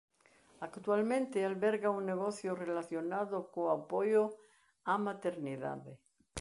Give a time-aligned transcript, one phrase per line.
[0.61, 4.23] Actualmente alberga un negocio relacionado co apoio
[4.91, 5.91] á maternidade.